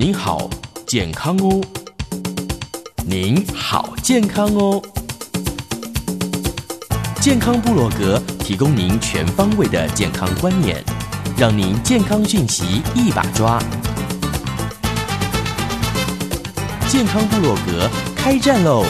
[0.00, 0.48] 您好，
[0.86, 1.60] 健康哦！
[3.04, 4.80] 您好，健康哦！
[7.20, 10.80] 健康部落格提供您全方位的健康观念，
[11.36, 13.60] 让您健康讯息一把抓。
[16.88, 18.86] 健康部落格开战喽！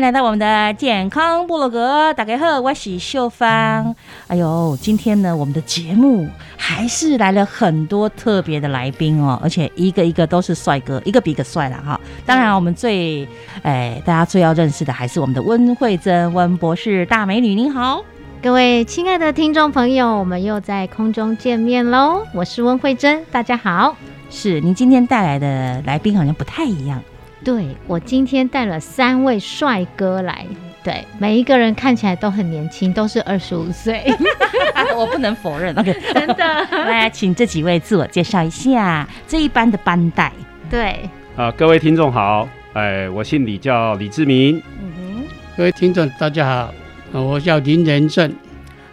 [0.00, 3.94] 迎来到我们的健康部落格，大家好，我是秀芳。
[4.28, 6.26] 哎呦，今天呢，我们的节目
[6.56, 12.00] 还是来了很多特别的来宾哦，而且一个一个都是帅哥，一个比一个帅了哈。
[12.24, 13.28] 当然，我们最
[13.62, 18.02] 哎，大家最要认识的还是我们的温慧珍温博士大美女，您好，
[18.42, 23.94] 各位亲爱的听众朋友，我们又在空中见面喽，我是温慧珍，大家好。
[24.30, 27.02] 是您今天带来的来宾好像不太一样。
[27.42, 30.46] 对我今天带了三位帅哥来，
[30.84, 34.04] 对每一个人看起来都很年轻，都是二十五岁，
[34.94, 35.74] 我不能否认。
[35.80, 36.66] OK，真的。
[36.70, 40.30] 来，请这几位自我介绍一下这一班的班带。
[40.68, 44.62] 对，啊，各位听众好，哎，我姓李，叫李志明。
[44.82, 45.24] 嗯哼，
[45.56, 46.70] 各位听众大家
[47.12, 48.30] 好，我叫林仁正。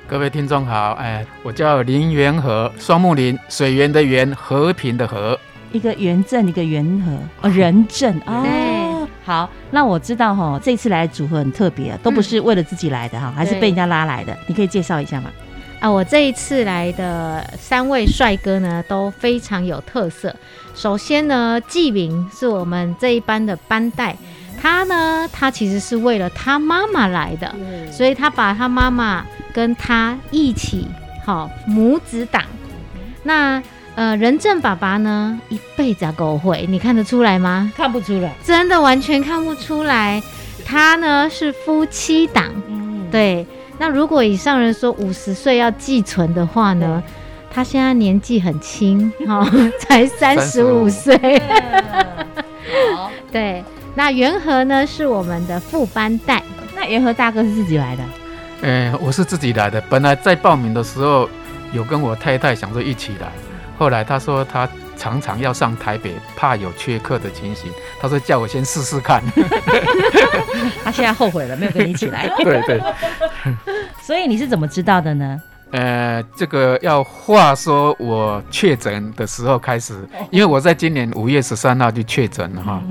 [0.08, 5.38] 各位听众好，哎，我叫林元和，双木林，水源的源，和平的和。
[5.72, 9.08] 一个圆正，一个圆和哦，人正哦。
[9.24, 14.38] 好，那我知道哈，这次来的组合很特别，都不是为了自己来的哈，还是被人家拉来的。
[14.48, 15.30] 你可以介绍一下吗？
[15.80, 20.34] 啊，我这一次来的三位帅哥呢，都非常有特色。
[20.74, 24.16] 首先呢，纪明是我们这一班的班带，
[24.62, 27.54] 他呢，他其实是为了他妈妈来的，
[27.92, 30.88] 所以他把他妈妈跟他一起，
[31.26, 32.44] 好母子档。
[33.24, 33.62] 那
[33.98, 37.74] 呃，仁正爸爸呢，一辈子狗会，你看得出来吗？
[37.76, 40.22] 看不出来，真的完全看不出来。
[40.64, 43.44] 他呢是夫妻档，嗯，对。
[43.80, 47.02] 那如果以上人说五十岁要寄存的话呢，
[47.50, 49.44] 他现在年纪很轻，哈，
[49.82, 51.18] 才三十五岁。
[52.96, 53.64] 好，对。
[53.96, 56.44] 那元和呢是我们的副班带，
[56.76, 58.04] 那元和大哥是自己来的？
[58.62, 59.82] 呃，我是自己来的。
[59.90, 61.28] 本来在报名的时候
[61.74, 63.32] 有跟我太太想说一起来。
[63.78, 64.68] 后来他说他
[64.98, 67.72] 常常要上台北，怕有缺课的情形。
[68.00, 69.24] 他说叫我先试试看。
[70.84, 72.28] 他现在后悔了，没有跟你一起来。
[72.44, 72.82] 对对。
[74.02, 75.40] 所以你是怎么知道的呢？
[75.70, 79.94] 呃，这个要话说我确诊的时候开始，
[80.32, 82.82] 因为我在今年五月十三号就确诊了哈。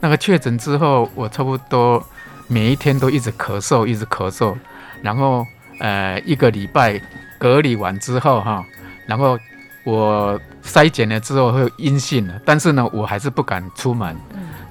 [0.00, 2.04] 那个确诊之后，我差不多
[2.48, 4.52] 每一天都一直咳嗽，一直咳嗽。
[5.00, 5.46] 然后
[5.78, 7.00] 呃，一个礼拜
[7.38, 8.64] 隔离完之后哈，
[9.06, 9.38] 然后。
[9.84, 14.16] 我筛检了之后会阴性了，但是呢，我还是不敢出门。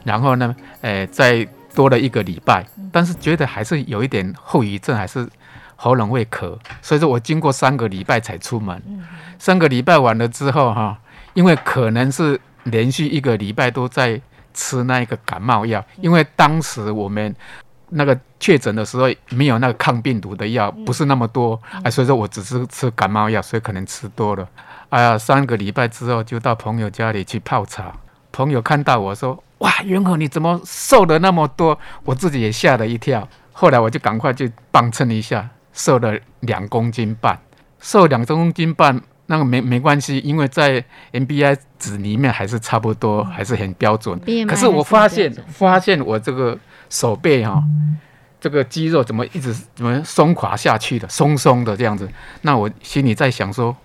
[0.04, 5.28] 然后呢，诶，再多了一个礼拜，但是觉得还是有一点后遗症，还是
[5.76, 6.58] 喉咙会咳。
[6.82, 8.82] 所以说我经过三个礼拜才出门。
[9.40, 10.98] 三个礼拜完了之后哈，
[11.34, 14.20] 因为可能是连续一个礼拜都在
[14.54, 17.34] 吃那一个感冒药，因为当时我们
[17.90, 24.48] 那个确诊的时候没有那个抗病毒的药，不是那么多，哎，所以说我只是吃感冒药，所以可能吃多了。
[24.94, 27.92] 哎呀，三个礼拜之后就到朋友家里去泡茶。
[28.32, 33.28] 朋友看到我说：“哇，元和你怎么瘦了那么多？”我自己也吓了一跳。
[33.54, 37.40] 后来我就赶快去磅称一下，瘦了两公斤半。
[37.80, 44.20] 瘦两公斤半，那个没没关系，因为在 MBI 值里面还是差不多，还是很标准。
[44.48, 46.56] 可是我发现，发现我这个
[46.92, 47.64] 手背哈，
[48.40, 52.08] 这个肌肉怎么一直怎么松垮下去的，松松的这样子。
[52.44, 53.76] 那我心里在想说。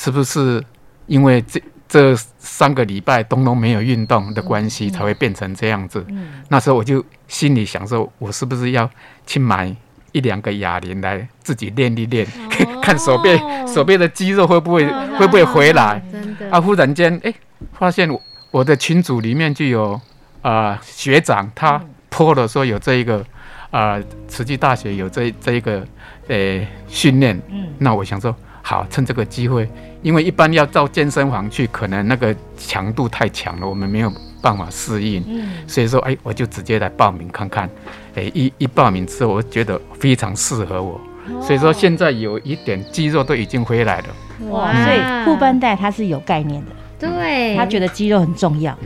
[0.00, 0.62] 是不是
[1.06, 6.06] 因为这这三个礼拜东东没有运动的关系，才会变成这样子。
[6.50, 8.88] 那时候我就心里想说，我是不是要
[9.26, 9.74] 去买
[10.12, 12.24] 一两个哑铃来自己练一练，
[12.80, 13.36] 看手背
[13.66, 14.86] 手背的肌肉会不会
[15.18, 16.00] 会不会回来？
[16.48, 17.34] 啊，忽然间哎，
[17.72, 18.22] 发现我
[18.52, 20.00] 我的群组里面就有
[20.42, 23.24] 啊学长他泼了说有这一个
[23.72, 25.84] 啊慈济大学有这这一个
[26.28, 27.42] 呃训练，
[27.78, 28.32] 那我想说。
[28.60, 29.66] 好，趁这个机会，
[30.02, 35.22] 因为一般要到健身房去，可能那个强度太强了，我们没有办法适应。
[35.26, 37.68] 嗯，所以说，哎，我就直接来报名看看。
[38.14, 41.00] 哎，一一报名之后，我觉得非常适合我，
[41.42, 44.06] 所以说现在有一点肌肉都已经回来了。
[44.50, 48.76] 哇，所以副班带它是有概念的，对，他觉得肌肉很重要。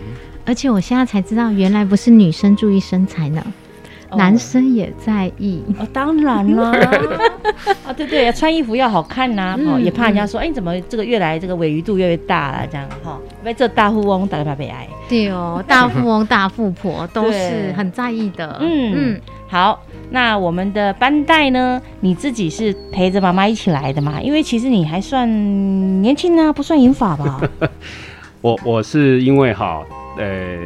[0.45, 3.45] 而且我现在才知道，原来不是女生注意身材呢。
[4.17, 5.63] 男生也在意。
[5.79, 6.73] 哦，当然啦。
[7.87, 24.21] 啊， 对对，穿衣服要好看呐，哦，也怕人家说，哎，你怎么这个越来这个尾鱼度越来越大了，这样哈，因为这大富翁大概被爱，对哦，大富翁大富婆都是很在意的， 嗯嗯，好，那我们的班带呢，你自己是陪着妈妈一起来的嘛？
[24.21, 25.29] 因为其实你还算
[26.03, 27.41] 年轻啊，不算银发吧？
[28.41, 29.83] 我我是因为哈，
[30.19, 30.57] 呃。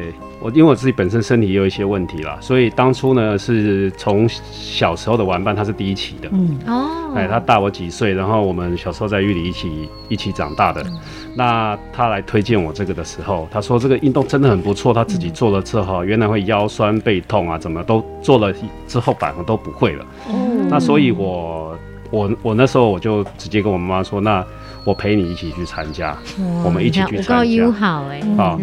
[0.47, 6.57] 我因为我自己本身身体也有一些问题啦，所以当初呢是从小时候的玩伴，他是第一期的，嗯。
[6.69, 10.87] 哦，哎，他大我几岁，然后我们小时候在玉里一起一起长大的，
[11.35, 18.55] 那他来推荐我这个的时候，他说这个运动真的很不错，他自己做了之后，原来会腰酸背痛啊，怎么都做了
[18.87, 21.77] 之后反而都不会了，哦，那所以我
[22.13, 24.47] 我我那时候我就直接跟我妈妈说，那
[24.85, 26.17] 我陪你一起去参加，
[26.65, 28.61] 我们一起去参加，好哎，好。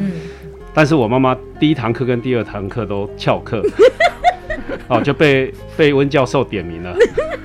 [0.73, 3.61] 但是我妈妈第一堂课跟第二堂课都翘课，
[4.87, 6.95] 哦，就被被温教授点名了，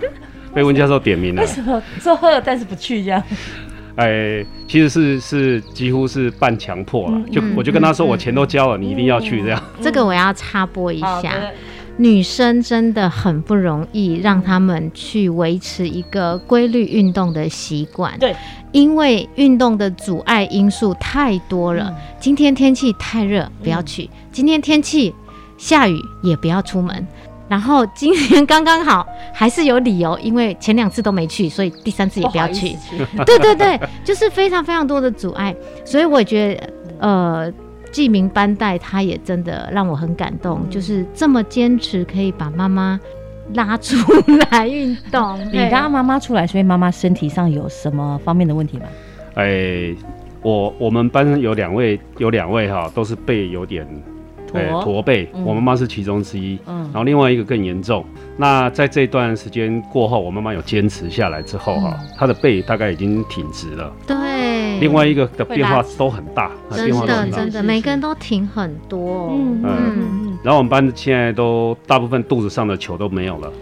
[0.55, 1.43] 被温教授点名了。
[1.43, 3.23] 为什么做贺但是不去这样？
[3.97, 9.61] 哎，其实是是几乎是半强迫了，就我就跟他说，我钱都交了，你一定要去这样。
[9.83, 11.35] 这个我要插播一下。
[11.99, 18.17] 女生真的很不容易，让他们去维持一个规律运动的习惯。
[18.21, 18.35] 对，
[18.71, 21.93] 因为运动的阻碍因素太多了。
[22.21, 25.13] 今天天气太热，不要去；今天天气
[25.57, 27.05] 下雨，也不要出门。
[27.49, 29.05] 然后今天刚刚好，
[29.35, 32.77] 还是有理由，因为前两次都没去，所以第三次也不要去。
[33.27, 35.53] 对对对，就是非常非常多的阻碍。
[35.85, 37.53] 所以我觉得，呃。
[37.91, 42.99] 记名班带，他也真的让我很感动，就是这么坚持，可以把妈妈
[43.55, 43.97] 拉出
[44.51, 45.39] 来运动。
[45.53, 48.85] 你拉妈妈出来，所以妈妈身体上有什么方面的问题吗？
[49.35, 49.95] 哎，
[50.43, 53.87] 我我们班有两位，有两位哈，都是背有点。
[54.53, 58.05] 对，驼背，我妈妈是其中之一，嗯，然后另外一个更严重。
[58.37, 63.93] 那在这段时间过后，我妈妈有坚持下来之后，哈，她的背大概已经挺直了。
[64.07, 69.31] 对，另外一个的变化都很大，真的真的，每个人都挺很多。
[69.33, 70.39] 嗯嗯。
[70.43, 73.53] 然后我们班现在都大部分肚子上的球都没有了。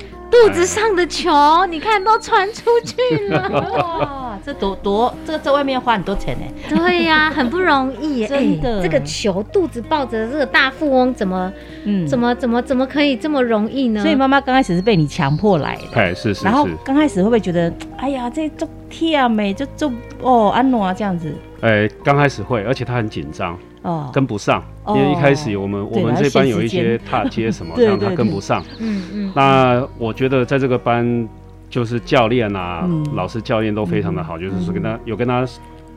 [0.45, 1.31] 肚子上的球，
[1.69, 3.49] 你看都传出去了，
[3.79, 6.45] 哇，这多多，这个在外面要花很多钱呢。
[6.69, 8.83] 对呀，很不容易， 真的。
[8.83, 11.53] 这个球肚子抱着这个大富翁，怎么，
[11.85, 14.03] 嗯，怎么怎么怎么可以这么容易呢？
[14.03, 16.45] 所以妈妈刚开始是被你强迫来的，哎，是是。
[16.45, 19.93] 然后刚开始会不会觉得，哎呀，这做贴美，就做
[20.23, 21.33] 哦安诺啊这样子？
[21.63, 23.59] 哎，刚开始会，而且他很紧张。
[23.87, 28.61] 哦，跟不上，因为一开始我们我们这班有一些踏阶什么， 让他跟不上。
[28.81, 29.33] 嗯嗯。
[29.33, 31.29] 那我觉得在这个班，
[31.71, 35.47] 就是教练啊，老师教练都非常的好，就是说跟他有跟他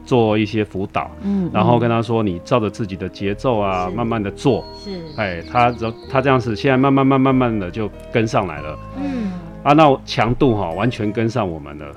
[0.05, 4.63] 做一些辅导，嗯，然后跟他说你照着自己的节奏啊，慢慢的做。
[4.84, 5.01] 是。
[5.17, 5.74] 哎，他
[6.12, 8.77] 他这样子，现在慢慢慢慢慢的就跟上来了。
[9.01, 9.31] 嗯。
[9.63, 11.88] 啊，那强度哈，完全跟上我们了，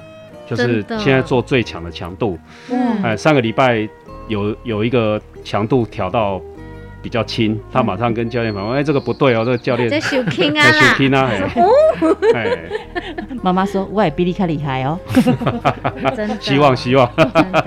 [0.49, 2.39] 就是现在做最强的强度。
[2.71, 3.03] 嗯。
[3.03, 3.87] 哎，上个礼拜。
[4.29, 6.41] 有有一个强度调到
[7.03, 11.31] 比较轻，他马上跟教练反问：“哎，这个不对哦，这个教练在修 轻啊，修轻啊！”
[12.35, 12.59] 哎，
[13.43, 14.99] 妈妈说：“我也比你卡厉害哦。”
[16.17, 17.11] 真的，希望希望。
[17.17, 17.67] 真的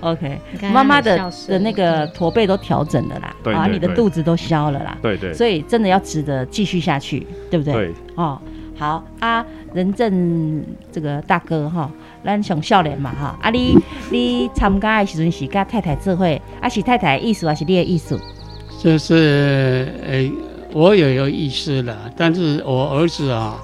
[0.00, 0.38] ，OK。
[0.72, 5.32] 妈妈的的那个驼背都调整了啦，啊，你的肚子都消了啦，对对。
[5.34, 7.74] 所以真的要值得继续下去，对不对？
[7.74, 7.94] 对。
[8.14, 8.40] 哦，
[8.78, 11.90] 好啊，仁正这个大哥哈。
[12.24, 13.76] 咱上少年嘛哈，啊你
[14.10, 16.24] 你参加的时阵是跟太太做伙，
[16.60, 18.18] 啊是太太的意思还是你的意思？
[18.78, 20.30] 就是诶，
[20.72, 23.56] 我也有意思了，但是我儿子啊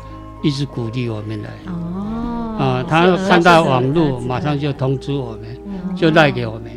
[0.43, 1.51] 一直鼓励我们来。
[1.67, 2.57] 哦。
[2.59, 6.71] 啊，他看到网络，马上就通知我们，就带给我们，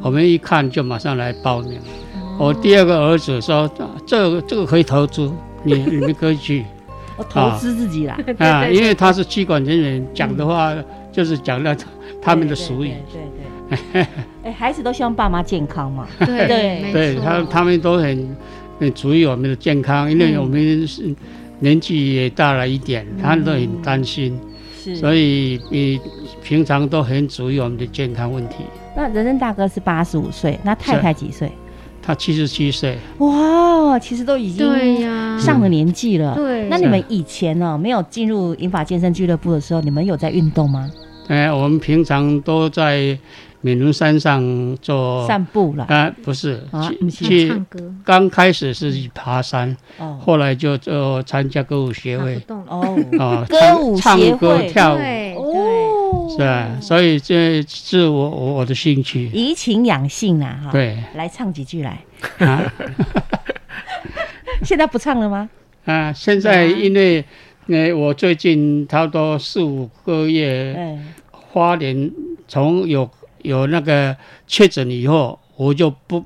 [0.00, 1.78] 我们一看就马上来报名。
[2.38, 3.70] 我第二个儿子说，
[4.06, 5.30] 这个这个可以投资，
[5.62, 6.64] 你你们可以去。
[7.16, 8.18] 我 投资自己啦。
[8.38, 10.74] 啊， 因为他是机管人员，讲的话。
[11.16, 11.74] 就是讲那
[12.20, 12.92] 他们的俗语，
[13.70, 14.06] 对对，
[14.44, 16.06] 哎，孩子都希望爸妈健康嘛。
[16.18, 18.36] 对 对，对他他们都很
[18.78, 21.02] 很注意我们的健康，因为我们是
[21.60, 24.38] 年纪也大了一点，他们都很担心，
[24.94, 25.98] 所以你
[26.42, 28.56] 平常都很注意我们的健康问题。
[28.94, 31.50] 那人人大哥是八十五岁，那太太几岁？
[32.02, 32.98] 他七十七岁。
[33.18, 36.34] 哇，其实都已经对呀上了年纪了。
[36.34, 36.68] 对。
[36.68, 40.88] 那你们以前呢，没有进入银发健身俱乐部的时候，你们有在运动吗？
[41.28, 43.18] 哎，我们平常都在
[43.60, 45.84] 美仑山上做散步了。
[45.86, 46.62] 啊，不是，
[47.10, 47.94] 去唱歌。
[48.04, 52.40] 刚开始是去爬山，哦，后来就就参加歌舞协会。
[52.48, 54.98] 哦，哦，歌舞唱歌跳舞。
[55.36, 56.78] 哦，是啊？
[56.80, 59.26] 所以这是我我我的兴趣。
[59.32, 60.70] 怡情养性啊，哈。
[60.70, 60.96] 对。
[61.14, 61.98] 来唱几句来。
[62.38, 62.62] 啊。
[64.62, 65.50] 现在不唱了吗？
[65.86, 67.24] 啊，现在因为。
[67.66, 70.98] 那我最近差不多四五个月，
[71.30, 72.10] 花莲
[72.46, 73.08] 从有
[73.42, 76.20] 有那个确诊以后，我就不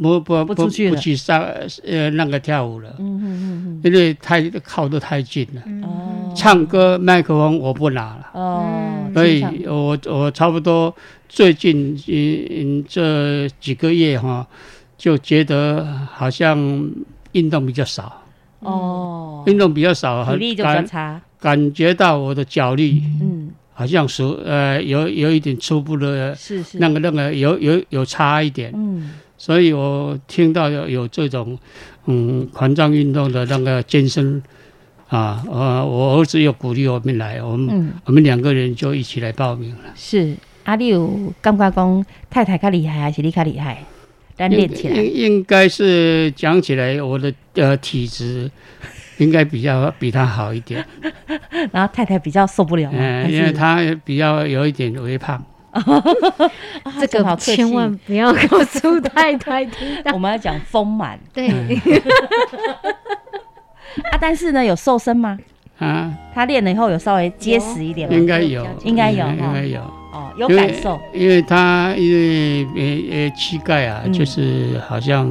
[0.00, 1.42] 不不不不去上
[1.84, 10.94] 呃那个跳舞了，嗯嗯嗯因为太靠得太近了，哦，唱歌麦克风我不拿了，哦，所以我我差不多
[11.28, 14.46] 最近嗯这几个月哈，
[14.96, 16.58] 就觉得好像
[17.32, 18.19] 运动比较少。
[18.60, 31.58] 哦，运动比较少，体力就比较差，感觉到我的脚力，嗯，好像是呃有有一点初步的，是是，那个那个有有有差一点，嗯，所以我听到有有这种
[32.06, 34.42] 嗯环状运动的那个健身
[35.08, 39.92] 啊，呃，我儿子又鼓励我们来，我们我们两个人就一起来报名了。
[39.94, 40.36] 是。
[40.64, 43.82] 阿六刚刚讲太太较厉害还是你较厉害？
[44.48, 48.50] 练起来应应该是讲起来，我的呃体质
[49.18, 50.84] 应该比较比他好一点。
[51.72, 55.44] 然后太太比较受不了，嗯，因为她比较有一点微胖。
[57.00, 59.86] 这个千万不要告诉太太听。
[60.12, 61.48] 我们要讲丰满，对。
[64.10, 65.38] 啊，但是呢，有瘦身吗？
[65.78, 68.14] 啊，他练了以后有稍微结实一点吗？
[68.16, 69.99] 应该有，应该有，应该有。
[70.12, 75.30] 哦，有感受，因为他因为呃呃膝盖啊，就是好像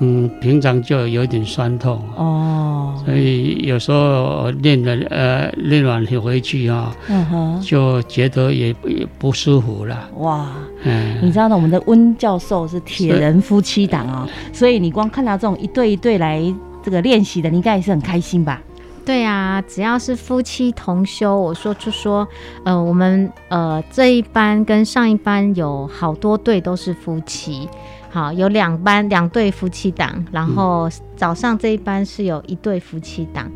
[0.00, 10.08] 嗯平常就有点酸痛哦，所以有时候练了呃练完回去啊，嗯哼，就觉得也也不舒服了。
[10.18, 10.48] 哇，
[10.82, 16.42] 嗯，你知道呢，我们的温教授是铁人夫妻档啊，所以你光看到这种一对一对来
[16.82, 18.60] 这个练习的，你应该也是很开心吧？
[19.04, 22.26] 对啊，只要是夫妻同修，我说就说，
[22.64, 27.68] 呃，我们呃这一班跟上一班有好多对都是夫妻，
[28.10, 33.50] 好有两班两对夫妻档，然后早上这一班是有一对夫妻档，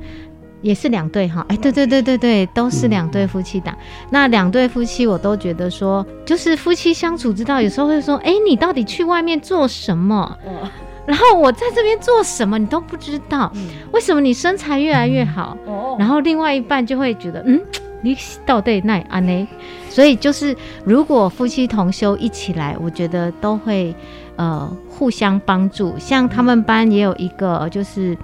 [0.60, 3.76] 也是两对哈，哎，对对对对对，都是两对夫妻档。
[4.10, 10.36] 那两对夫妻我都觉得说，就是夫妻相处之道，有时候会说，哎，你到底去外面做什么？
[11.08, 13.50] 然后我在这边做什么，你都不知道。
[13.92, 15.56] 为什么你身材越来越好？
[15.98, 17.58] 然后另外一半就会觉得，嗯，
[18.02, 19.48] 你到底那安呢？
[19.88, 23.94] 所以就是，如果夫妻同修一起来，我觉得都会
[24.36, 25.94] 呃互相帮助。
[25.98, 28.14] 像他们班也有一个，就是。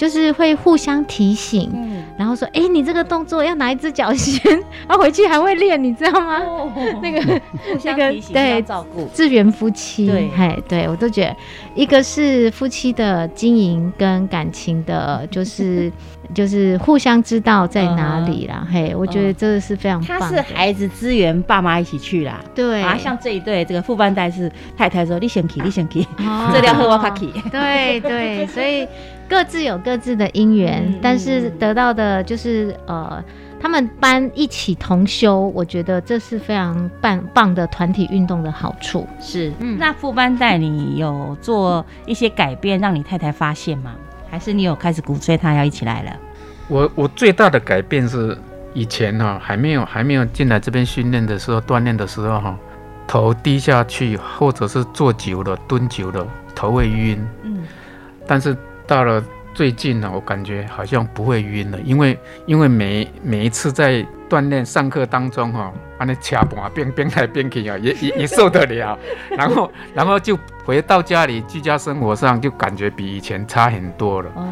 [0.00, 1.70] 就是会互相提醒，
[2.16, 4.40] 然后说：“哎，你这个动作要哪一只脚先？
[4.88, 6.40] 然后回去还会练，你知道吗？
[7.02, 11.36] 那个互相提醒，对，照顾，志源夫妻，对，嘿，对我都觉得，
[11.74, 15.92] 一个是夫妻的经营跟感情的， 就是
[16.34, 18.66] 就是互相知道在哪里啦。
[18.72, 20.18] 嘿，我觉得这个是非常棒。
[20.18, 22.40] 他是孩子支援，爸妈一起去啦。
[22.54, 26.06] 对啊，像这一对这个副班代是太太说：你先去，你先去，
[26.54, 27.26] 这条喝我卡去。
[27.52, 28.88] 对对，所以。
[29.30, 33.22] 各自有各自的因缘，但是得到的就是呃，
[33.60, 39.06] 他们班一起同修，我觉得这是非常棒棒的团体运动的好处。
[39.20, 43.94] 是，嗯那副班带你有做一些改变，让你太太发现吗？
[44.28, 46.10] 还是你有开始鼓吹她要一起来了？
[46.66, 48.36] 我我最大的改变是
[48.74, 52.58] 以前哈还没有还没有进来这边训练的时候，锻炼的时候哈，
[53.06, 57.24] 头低下去或者是坐久了蹲久了头会晕。
[57.44, 57.62] 嗯，
[58.26, 58.56] 但是。
[58.90, 59.22] 到了
[59.54, 68.98] 最近呢，我感觉好像不会晕了，因为因为每每一次在锻炼上课当中哈，把那掐板边边来边去啊，也也也受得了，
[69.30, 74.30] 然后然后就回到家里居家生活上就感觉比以前差很多了。
[74.34, 74.46] 哦。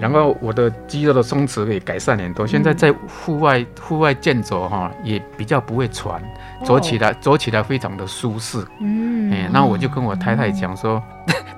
[0.00, 6.20] 然后我的肌肉的松弛也改善很多，现在在户外户外健走哈，也比较不会喘，
[6.64, 8.64] 走起来走起来非常的舒适。
[8.80, 11.00] 嗯，哎，那我就跟我太太讲说，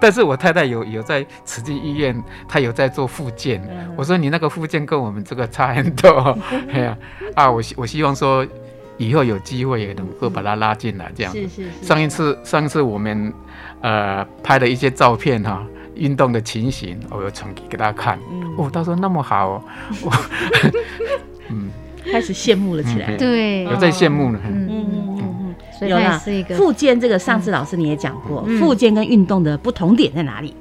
[0.02, 3.62] 但是我太太有有在慈济医院，她有在做复健。
[3.96, 6.36] 我说你那个复健跟我们这个差很多。
[6.74, 6.98] 哎呀，
[7.36, 8.44] 啊，我希我希望说。
[8.98, 11.32] 以后有机会也能够把她拉进来，这样。
[11.32, 11.64] 是是。
[11.80, 13.32] 上一次上一次我们
[13.80, 15.64] 呃拍了一些照片哈，
[15.96, 18.16] 运动的情形，我有传给大家看。
[18.56, 19.64] 哦，他说那么好，
[21.50, 21.70] 嗯，
[22.12, 23.16] 开始羡慕了起来。
[23.16, 24.38] 对，有在羡慕了。
[24.44, 25.01] 嗯嗯嗯嗯。
[25.88, 30.54] 所以有啦，是一个复健这个，上次老师你也讲过，复健跟运动的不同点在哪里？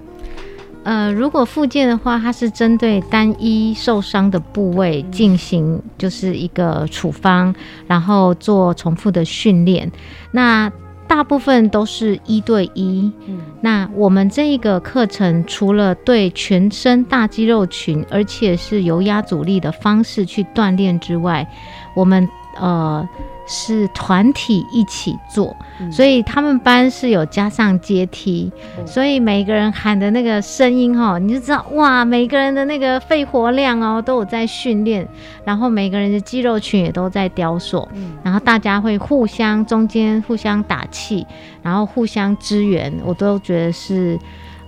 [0.83, 7.53] 呃，如果复健的话，它是针对单一受伤的部位进行，就是一个处方，
[7.85, 9.91] 然后做重复的训练。
[10.31, 10.71] 那
[11.07, 13.11] 大部分都是一对一。
[13.27, 21.47] 嗯，那我们这一个课程除了对全身大肌肉群，而且是由压阻力的方式去锻炼之外，
[21.95, 22.27] 我们
[22.59, 23.07] 呃。
[23.53, 25.53] 是团体一起做，
[25.91, 28.49] 所以他们班是有加上阶梯，
[28.85, 35.05] 所以每个人喊的那个声音哈，你就知道哇，每个人的那个肺活量哦都有在训练，
[35.43, 37.85] 然后每个人的肌肉群也都在雕塑，
[38.23, 41.27] 然后大家会互相中间互相打气，
[41.61, 44.17] 然后互相支援，我都觉得是。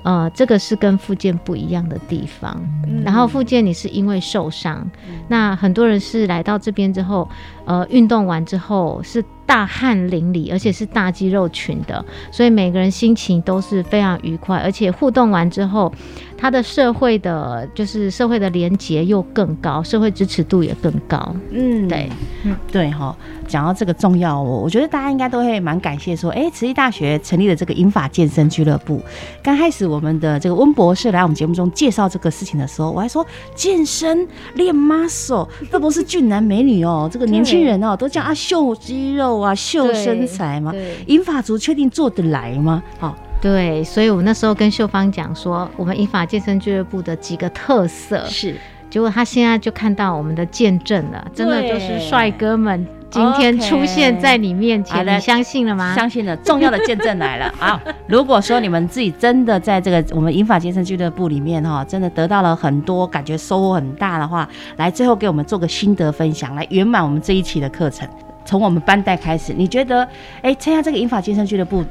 [0.03, 2.62] 呃，这个是跟复健不一样的地方。
[3.03, 4.86] 然后复健你是因为受伤，
[5.27, 7.27] 那很多人是来到这边之后，
[7.65, 15.91] 呃，运动完之后是大汗淋漓，而且是大肌肉群的，所以每个人心情都是非常愉快，而且互动完之后。
[16.35, 21.33] 他的社会的，就是社会的连结又更高，社会支持度也更高。
[21.51, 22.09] 嗯，对，
[22.43, 23.15] 嗯，对哈。
[23.47, 29.01] 讲到这个重要，我我觉得大家应该都会蛮感谢，说，哎，慈济大学成立了这个英法健身俱乐部。
[29.41, 40.73] 刚开始我们的这个温博士来我们节目中介绍这个事情的时候，我还说健身练 muscle，这不是俊男美女哦，这个年轻人哦，都叫啊秀肌肉啊，秀身材嘛，
[41.07, 42.83] 银发族确定做得来吗？
[42.99, 43.15] 好。
[43.41, 48.55] 对，所以我那时候跟秀芳讲说，我们银发健身俱乐部的几个特色是，
[48.89, 55.93] 结果他现在就看到我们的见证了，真的就是帅哥们今天出现在你面前，你相信了吗？
[55.93, 57.53] 相信了，重要的见证来了。
[57.59, 68.08] 好，如果说你们自己真的在这个我们银发健身俱乐部里面哈，真的得到了很多，感觉收获很大的话，来最后给我们做个心得分享，来圆满我们这一期的课程。
[68.45, 70.08] 从我们班代开始，你觉得，
[70.41, 71.84] 哎，参加这个英法健身俱乐部？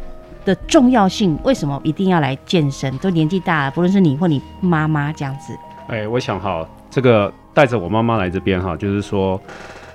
[0.45, 2.99] 的重要性，为什么一定要来健身？
[2.99, 5.57] 都年纪大了，不论是你或你妈妈这样子。
[5.87, 9.41] 哎，我想哈，这个带着我妈妈来这边哈，就是说，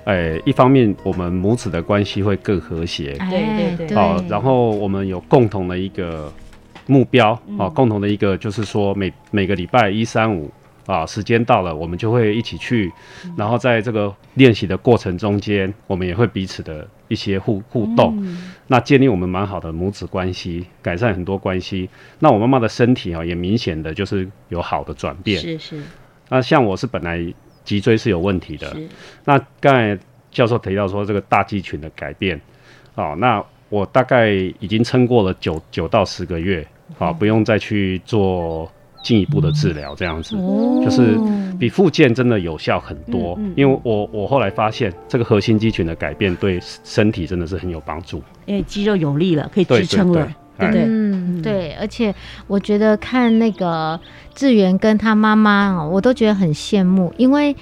[0.04, 6.32] 哎，一方面我们母子的关系会更和谐，对对对，好，然后我们有共同的一个
[6.86, 10.50] 目标，啊，共同的一个就是说每每个礼拜一三五。
[10.88, 12.90] 啊，时间到了，我们就会一起去，
[13.36, 18.16] 然后在这个练习的过程中间，我们也会彼此的一些互互动，
[18.68, 21.90] 那建立我们蛮好的母子关系，改善很多关系。
[22.20, 25.38] 那我妈妈的身体啊，也明显的就是有好的转变。
[25.38, 25.82] 是是。
[26.30, 27.22] 那像我是本来
[27.64, 28.74] 脊椎是有问题的，
[29.26, 29.98] 那刚才
[30.30, 32.40] 教授提到说这个大肌群的改变，
[32.94, 36.66] 哦，那我大概已经撑过了九九到十个月，
[36.98, 38.72] 啊，不用再去做。
[39.02, 40.36] 进一步的治疗，这样子
[40.84, 41.18] 就是
[41.58, 43.38] 比复健真的有效很多。
[43.56, 48.22] 因为我我后来发现，这个核心肌群的改变对身体真的是很有帮助。
[48.46, 50.84] 因为肌肉有力了，可以支撑了，对对？
[50.86, 51.72] 嗯，对。
[51.80, 52.14] 而且
[52.46, 53.98] 我觉得看那个
[54.34, 57.54] 志源跟他妈妈，我都觉得很羡慕，因为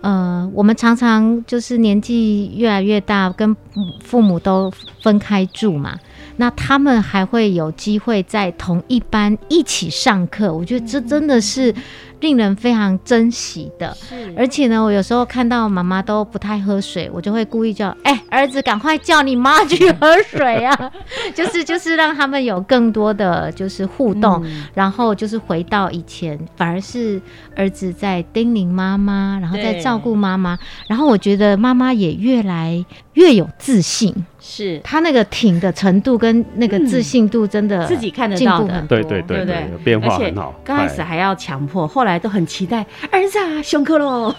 [0.00, 3.56] 呃，我们常常就是年纪越来越大，跟
[4.00, 5.96] 父母都分开住嘛。
[6.36, 11.74] 那他们还会有机会在同一班一起上课，我觉得这真的是。
[12.22, 13.94] 令人非常珍惜的，
[14.36, 20.92] 而且呢，我有时候看到妈妈都不太喝水，我就会故意叫，哎，儿子，赶快叫你妈去喝水啊！
[21.34, 24.40] 就是 就是让他们有更多的就是互动，
[24.72, 27.20] 然后就是回到以前，反而是
[27.56, 30.56] 儿子在叮咛妈妈，然后在照顾妈妈，
[30.86, 34.80] 然后我觉得妈妈也越来越有自信，是。
[34.84, 40.54] 他那个挺的程度跟那个自信度真的自己看得到的，对对对对，变化很好。
[40.62, 42.11] 刚开始还要强迫，后来。
[42.18, 44.34] 都很期待儿子啊，上课喽！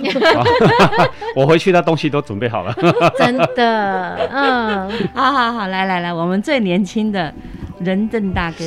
[1.35, 2.75] 我回去那东西都准备好了，
[3.17, 7.33] 真的，嗯， 好好好，来来来，我们最年轻的
[7.79, 8.65] 任正大哥，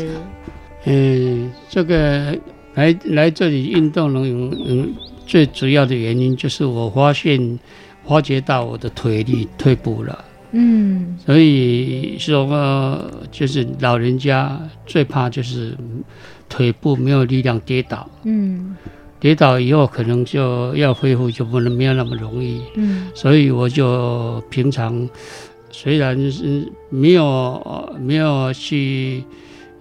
[0.84, 2.36] 嗯，这个
[2.74, 4.94] 来来这里运动能有嗯，
[5.26, 7.58] 最主要的原因就是我发现
[8.06, 15.76] 发觉到我的腿力退步了，嗯，所以说就是老人家最怕就是
[16.48, 18.76] 腿部没有力量跌倒，嗯。
[19.18, 22.60] 跌倒以后，可能就要恢复，就不能没有那么容易。
[22.74, 25.08] 嗯，所以我就平常
[25.70, 29.24] 虽然是没有没有去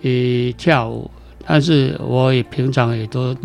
[0.01, 0.09] 呃
[0.57, 1.11] 跳舞，
[1.45, 3.35] 但是我也平常也都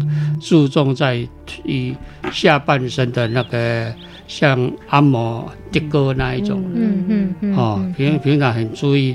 [0.40, 1.26] 注重在
[1.64, 1.94] 以
[2.32, 3.92] 下半身的那个
[4.28, 9.14] 像按摩、跌哥那一种，嗯嗯嗯，哦，平平常很注意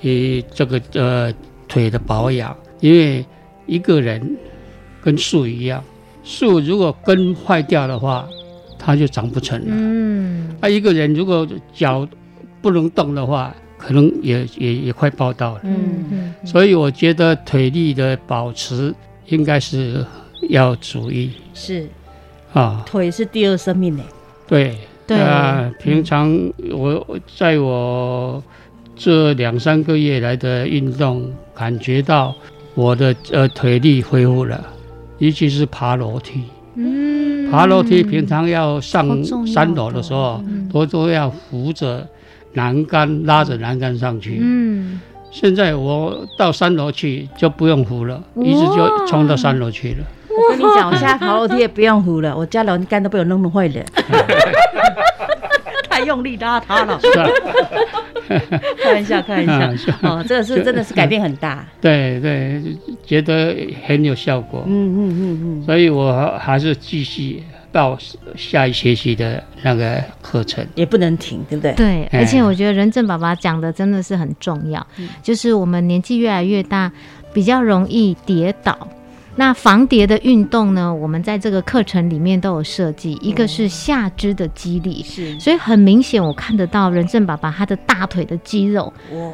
[0.00, 1.32] 以这个呃
[1.68, 3.24] 腿的保养，因为
[3.66, 4.36] 一个人
[5.02, 5.82] 跟树一样，
[6.22, 8.28] 树如果根坏掉的话，
[8.78, 12.06] 它就长不成了，嗯，啊，一个人如果脚
[12.60, 13.54] 不能动的话。
[13.76, 18.94] 可能也也也快报道了，嗯嗯，所以我觉得腿力的保持
[19.26, 20.02] 应该是
[20.48, 21.86] 要注意，是。
[22.54, 24.02] 啊，腿是第二生命呢，
[24.46, 25.18] 对对。
[25.20, 26.32] 啊，平常
[26.70, 28.42] 我在我
[28.96, 32.34] 这两三个月来的运动，感觉到
[32.74, 34.64] 我的呃腿力恢复了，
[35.18, 36.42] 尤其是爬楼梯，
[36.76, 42.06] 嗯，爬楼梯平常要上三楼的时候，都都要扶着。
[42.54, 50.04] 栏杆拉着栏杆上去，嗯，现在我到三楼去就不用扶了，一直就冲到三楼去了。
[50.30, 53.82] 我跟你讲，我现在爬楼梯也不用扶了，我家栏杆都被我弄坏了，
[55.94, 57.00] 太用力拉他了。
[58.82, 59.92] 开玩笑，开玩笑。
[60.02, 61.64] 哦，这个是真的是改变很大。
[61.80, 62.62] 对对，
[63.04, 63.54] 觉得
[63.86, 64.64] 很有效果。
[64.66, 67.42] 嗯嗯嗯嗯，所以我还是继续。
[67.74, 67.98] 到
[68.36, 71.72] 下一学期的那个课程也不能停，对不对？
[71.72, 74.86] 对，而且我觉得任正爸爸讲的真的是很重要，
[75.24, 76.92] 就是我们年纪越来越大，
[77.32, 78.78] 比较容易跌倒。
[79.36, 89.32] 那防跌的运动呢，我们在这个课程里面都有设计，一个是下肢的肌力，是，所以很明显我看得到任正爸爸他的大腿的肌肉，哇，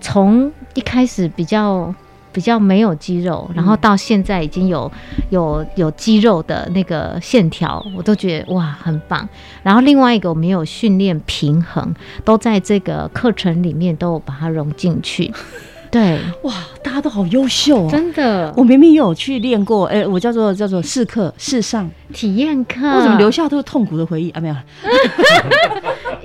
[0.00, 1.94] 从一开始比较。
[2.34, 4.90] 比较没有肌肉，然后到现在已经有
[5.28, 9.28] 有有肌肉的那个线条，我都觉得哇很棒。
[9.62, 15.30] 然后另外一个我们有训练平衡，都在这个课程里面都有把它融进去。
[15.92, 17.88] 对，哇，大家都好优秀，哦。
[17.90, 18.50] 真的。
[18.56, 21.88] 我明明有去练过，哎，我叫做叫做试课试上。
[22.14, 24.30] 体验课，为什么留下都是痛苦的回忆？
[24.30, 24.40] 啊？
[24.40, 24.56] 没有，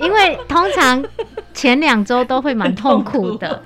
[0.00, 1.04] 因为通常
[1.58, 3.60] 前两周都会蛮痛苦的。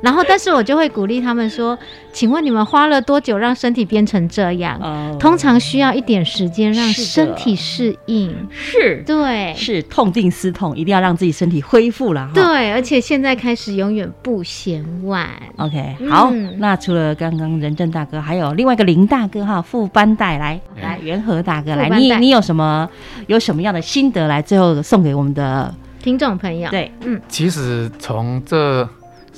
[0.00, 1.76] 然后，但是我就会鼓励他们说
[2.14, 4.78] ：“请问你们花了多久让身体变成这样？
[5.18, 8.32] 通常需要一点时间让身体适应。
[8.52, 12.30] 是，对，是痛定思痛，一定要让自己身体恢复了。
[12.32, 15.28] 对，而且现在开始永远不嫌晚。
[15.56, 22.88] OK，好，那除了刚刚仁正大哥，还有另外一个林大哥哈，副班带来来元和大哥来，你你有什么
[23.26, 24.40] 有什么样的心得来？
[24.40, 25.74] 最后送给我们的
[26.08, 26.70] 听众朋友。
[26.70, 28.88] 对，嗯，其实从这。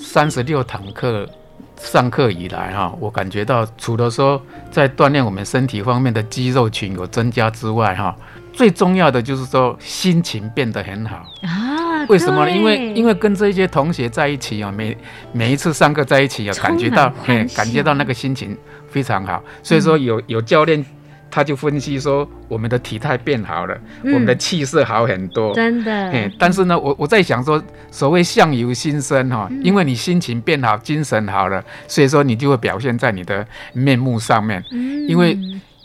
[0.03, 1.29] 三十六堂课
[1.77, 8.17] 上课以来，哈，我感觉到除了说在锻炼我们身体方面的肌肉群有增加之外，哈，
[8.51, 12.07] 最重要的就是说心情变得很好啊。
[12.09, 12.51] 为什么呢？
[12.51, 14.97] 因为因为跟这些同学在一起啊，每
[15.33, 18.57] 每一次上课在一起啊，感觉到嘿，感觉到那个心情
[18.89, 19.45] 非常好。
[19.63, 20.83] 所以说有有教练。
[21.31, 25.93] 他就分析说，我们的体态变好了，我们的气色好很多，真的。
[25.93, 34.65] 哎，但是呢，我我在想说，所谓相由心生哈，因为你心情变好，精神好了，所以说你就会表现在你的面目上面。
[34.73, 35.39] 嗯，因为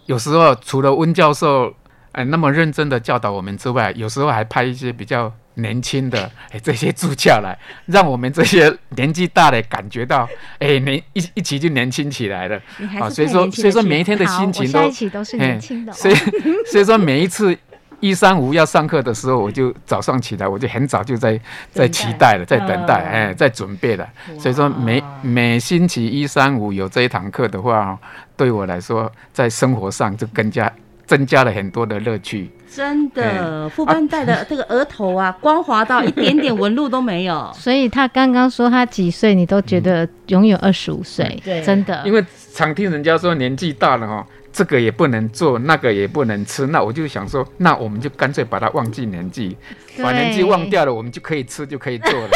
[0.07, 1.73] 有时候除了温教授
[2.13, 5.31] 哎那么认真的教导我们之外，有时候还拍一些比较。
[5.55, 10.27] 年轻的哎，这些助教来，让我们这些年纪大的感觉到
[10.59, 12.59] 哎，年一一起就年轻起来了
[12.99, 13.09] 啊！
[13.09, 15.93] 所以说，所以说每一天的心情都都是年轻的。
[15.93, 16.15] 所以，
[16.71, 17.57] 所以说每一次
[18.01, 21.39] 一三五要上课的时候，我就早上起来，我就很早就在
[21.71, 24.07] 在期待了，在等待，哎，在准备了。
[24.37, 27.97] 所以说，每每星期一三五有这一堂课的话，
[28.35, 30.71] 对我来说，在生活上就更加
[31.05, 32.49] 增加了很多的乐趣。
[32.67, 37.49] 真的，副班带的 这个额头啊，光滑到一点点纹路都没有。
[37.55, 41.39] 所以他刚刚说他几岁，你都觉得永远二十五岁。
[41.43, 42.01] 对，真的。
[42.05, 49.55] 因为常听人家说年纪大了哈，这个也不能做，那个也不能吃，那我就想说，那我们就干脆把它忘记年纪，
[50.03, 52.29] 把年纪忘掉了，我们就可以吃，就可以做了。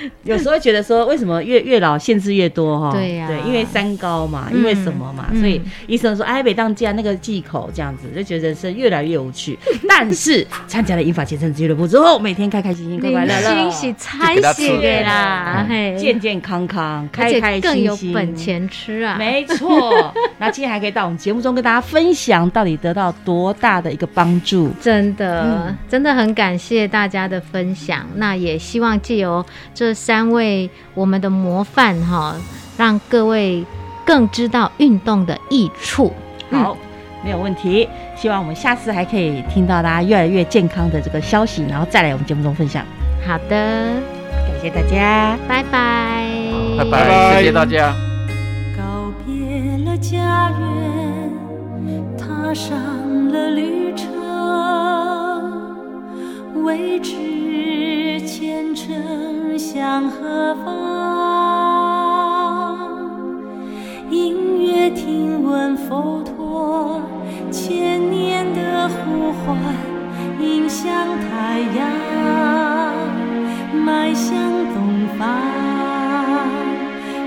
[0.24, 2.92] 有时候觉得说，为什么越越老限制越多哈？
[2.92, 5.28] 对呀，对，因为三高嘛，因为什么嘛？
[5.38, 9.58] 所以医生说，哎，每当加那个忌口这样子，就觉得人生越来越无趣。
[9.88, 15.66] 但是参加了英法健身俱乐部之后，每天开开心心、快快乐乐，惊喜彩写啦，
[15.98, 19.16] 健健康康、开开心心，更有本钱吃啊！
[19.18, 24.70] 没错， 那今天还可以到我们节目中跟大家分享，到底得到多大的一个帮助？
[24.80, 28.06] 真的，真的很感谢大家的分享。
[28.14, 32.36] 那也希望借由这这三位我们的模范哈，
[32.78, 33.66] 让各位
[34.06, 36.12] 更知道运动的益处。
[36.52, 36.76] 好，
[37.24, 37.88] 没有问题。
[38.16, 42.86] 希望我们下次还可以听到大家越来越健康的这个消息，然后再来我们节目中分享。
[43.26, 43.56] 好的，
[44.30, 46.28] 感谢大家，拜拜。
[46.78, 47.92] 拜拜，谢谢大家。
[48.76, 49.34] 告别
[49.84, 52.78] 了家园，踏上
[53.32, 54.06] 了旅程，
[56.62, 58.01] 未知。
[58.26, 60.72] 前程向何方？
[64.10, 67.02] 音乐听闻佛陀
[67.50, 69.56] 千年的呼唤，
[70.40, 71.90] 迎向太阳，
[73.84, 74.34] 迈向
[74.74, 75.26] 东方，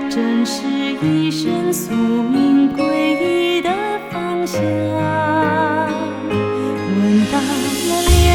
[0.08, 0.62] 正是
[1.02, 3.70] 一生宿命皈依的
[4.10, 4.60] 方向。
[6.30, 8.25] 闻到了。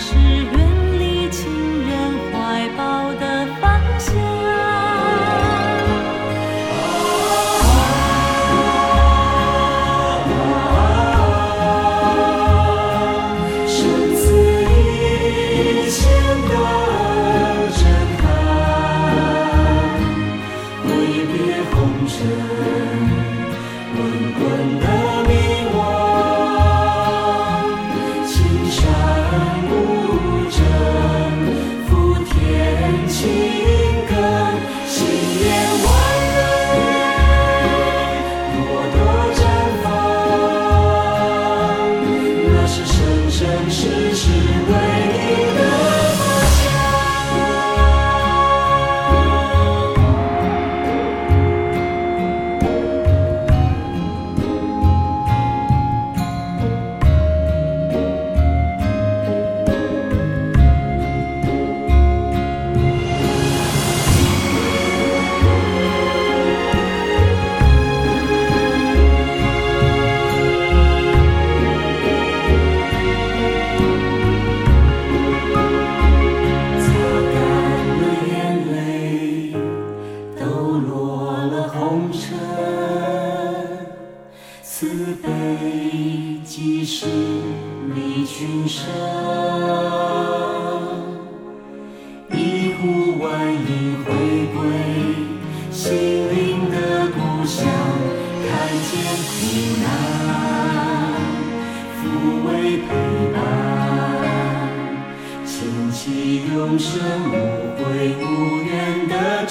[0.00, 0.69] 是缘。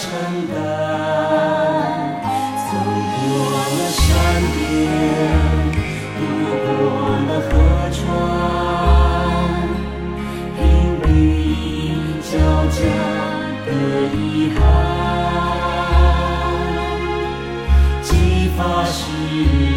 [0.01, 0.09] 承
[0.47, 0.55] 担
[2.55, 3.19] 走过
[3.75, 4.07] 了山
[4.55, 4.57] 巅
[6.15, 6.19] 渡
[6.63, 6.67] 过
[7.27, 7.51] 了河
[7.91, 7.99] 川
[10.55, 10.57] 平
[11.01, 11.07] 定
[12.21, 12.31] 交
[12.69, 12.79] 加
[13.65, 13.69] 的
[14.15, 14.17] 遗
[14.55, 14.57] 憾
[18.01, 18.09] 几
[18.55, 19.68] 发世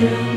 [0.00, 0.35] you.